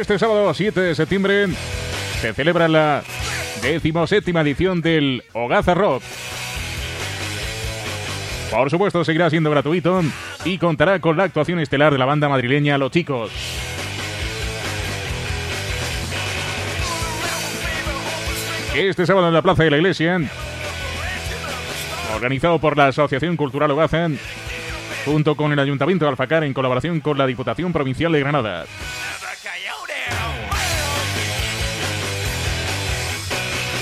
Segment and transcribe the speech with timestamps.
[0.00, 1.46] Este sábado 7 de septiembre
[2.20, 3.02] se celebra la
[3.62, 6.02] decimoséptima edición del Hogaza Rock.
[8.50, 10.02] Por supuesto, seguirá siendo gratuito
[10.44, 13.30] y contará con la actuación estelar de la banda madrileña Los Chicos.
[18.74, 20.20] Este sábado en la Plaza de la Iglesia,
[22.14, 24.08] organizado por la Asociación Cultural Hogaza,
[25.06, 28.66] junto con el Ayuntamiento de Alfacar en colaboración con la Diputación Provincial de Granada.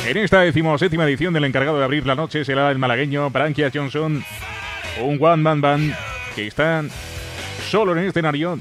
[0.07, 4.23] En esta decimoséptima edición del encargado de abrir la noche será el malagueño Branquias Johnson,
[5.01, 5.95] un one man band
[6.35, 6.85] que está
[7.71, 8.59] solo en el escenario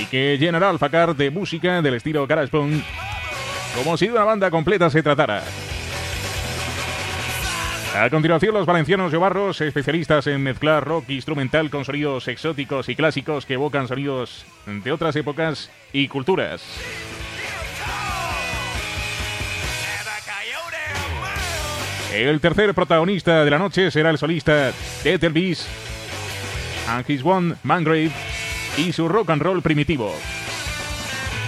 [0.00, 4.88] y que llenará Alfacar de música del estilo Garage como si de una banda completa
[4.88, 5.42] se tratara.
[7.94, 13.44] A continuación, los valencianos Jovarros, especialistas en mezclar rock instrumental con sonidos exóticos y clásicos
[13.44, 16.62] que evocan sonidos de otras épocas y culturas.
[22.14, 24.70] El tercer protagonista de la noche será el solista
[25.02, 25.66] Ted Beast
[26.88, 28.12] and his one Mangrave
[28.78, 30.14] y su rock and roll primitivo.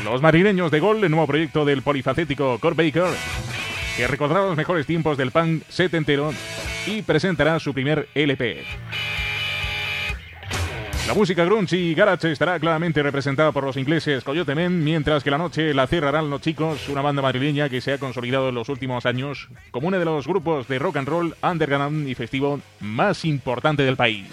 [0.03, 3.14] Los marineños de Gol, el nuevo proyecto del polifacético Kurt Baker,
[3.97, 6.34] que recordará los mejores tiempos del punk setentero
[6.84, 8.64] y presentará su primer LP.
[11.07, 15.31] La música grunge y garage estará claramente representada por los ingleses Coyote Men, mientras que
[15.31, 18.69] la noche la cerrarán los chicos, una banda madrileña que se ha consolidado en los
[18.69, 23.25] últimos años como uno de los grupos de rock and roll underground y festivo más
[23.25, 24.27] importante del país.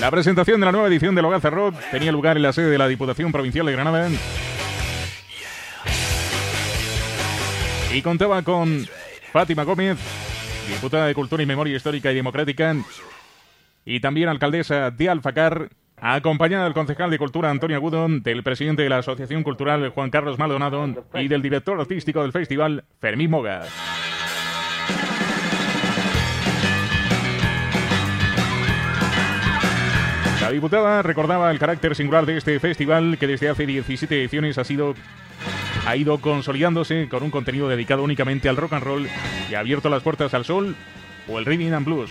[0.00, 2.78] La presentación de la nueva edición de Logaza Rock tenía lugar en la sede de
[2.78, 4.08] la Diputación Provincial de Granada
[7.92, 8.86] y contaba con
[9.32, 9.98] Fátima Gómez,
[10.68, 12.76] diputada de Cultura y Memoria Histórica y Democrática,
[13.84, 18.90] y también alcaldesa de Alfacar, acompañada del concejal de Cultura Antonio Agudo, del presidente de
[18.90, 23.64] la Asociación Cultural Juan Carlos Maldonado y del director artístico del festival Fermín Moga.
[30.48, 35.94] La diputada recordaba el carácter singular de este festival que desde hace 17 ediciones ha
[35.94, 39.08] ido consolidándose con un contenido dedicado únicamente al rock and roll
[39.50, 40.74] y ha abierto las puertas al sol
[41.28, 42.10] o el rhythm and blues.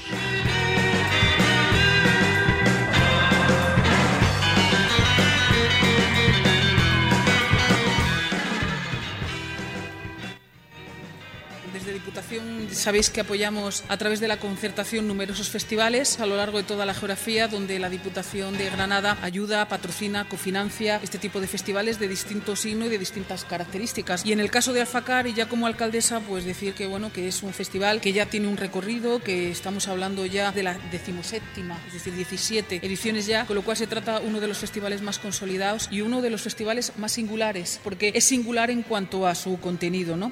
[12.72, 16.86] Sabéis que apoyamos a través de la concertación numerosos festivales a lo largo de toda
[16.86, 22.08] la geografía donde la Diputación de Granada ayuda, patrocina, cofinancia este tipo de festivales de
[22.08, 24.26] distinto signo y de distintas características.
[24.26, 27.28] Y en el caso de Alfacar y ya como alcaldesa pues decir que bueno que
[27.28, 31.80] es un festival que ya tiene un recorrido, que estamos hablando ya de la decimoséptima,
[31.88, 35.20] es decir, 17 ediciones ya, con lo cual se trata uno de los festivales más
[35.20, 39.60] consolidados y uno de los festivales más singulares, porque es singular en cuanto a su
[39.60, 40.32] contenido, ¿no?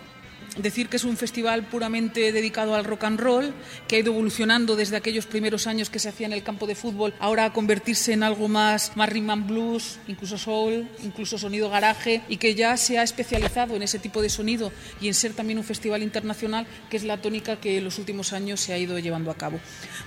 [0.57, 3.53] Decir que es un festival puramente dedicado al rock and roll,
[3.87, 6.75] que ha ido evolucionando desde aquellos primeros años que se hacía en el campo de
[6.75, 11.69] fútbol, ahora a convertirse en algo más, más rhythm and blues, incluso soul, incluso sonido
[11.69, 15.33] garaje, y que ya se ha especializado en ese tipo de sonido y en ser
[15.33, 18.77] también un festival internacional, que es la tónica que en los últimos años se ha
[18.77, 19.59] ido llevando a cabo.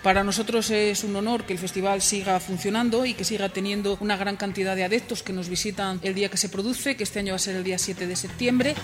[0.03, 4.17] Para nosotros es un honor que el festival siga funcionando y que siga teniendo una
[4.17, 7.33] gran cantidad de adeptos que nos visitan el día que se produce, que este año
[7.33, 8.75] va a ser el día 7 de septiembre.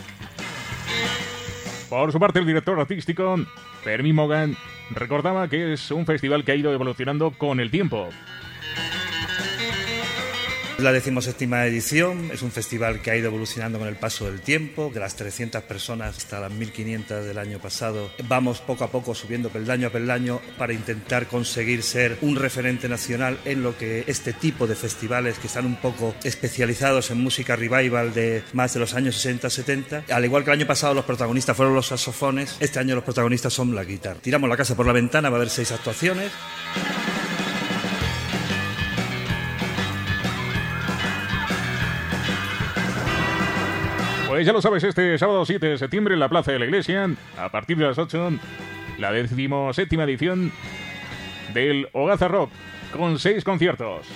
[1.94, 3.36] Por su parte, el director artístico,
[3.84, 4.56] Fermín Mogan,
[4.90, 8.08] recordaba que es un festival que ha ido evolucionando con el tiempo.
[10.78, 14.90] La decimoséptima edición es un festival que ha ido evolucionando con el paso del tiempo,
[14.92, 18.10] de las 300 personas hasta las 1500 del año pasado.
[18.26, 23.38] Vamos poco a poco subiendo peldaño a peldaño para intentar conseguir ser un referente nacional
[23.44, 28.12] en lo que este tipo de festivales que están un poco especializados en música revival
[28.12, 30.10] de más de los años 60-70.
[30.10, 33.52] Al igual que el año pasado los protagonistas fueron los saxofones, este año los protagonistas
[33.52, 34.18] son la guitarra.
[34.20, 36.32] Tiramos la casa por la ventana, va a haber seis actuaciones.
[44.34, 47.08] Pues ya lo sabes, este sábado 7 de septiembre en la Plaza de la Iglesia,
[47.38, 48.32] a partir de las 8,
[48.98, 50.50] la decimoséptima edición
[51.52, 52.50] del Hogaza Rock,
[52.90, 54.08] con seis conciertos.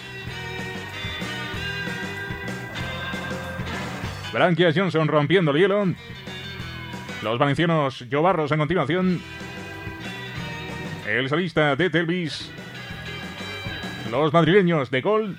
[4.32, 5.84] Branquias Johnson rompiendo el hielo.
[7.22, 9.20] Los valencianos Jovarros en continuación.
[11.06, 12.50] El solista de Telvis.
[14.10, 15.38] Los madrileños de Gol.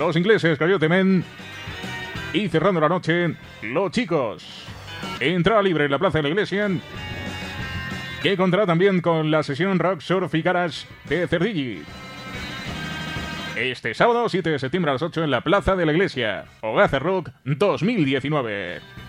[0.00, 1.22] Los ingleses Coyote Men.
[2.32, 4.66] Y cerrando la noche, los chicos.
[5.20, 6.70] Entrada libre en la Plaza de la Iglesia.
[8.22, 11.82] Que contará también con la sesión Rock Surf y Garage de Cerdilli.
[13.56, 16.46] Este sábado 7 de septiembre a las 8 en la Plaza de la Iglesia.
[16.62, 18.99] Hogaza Rock 2019.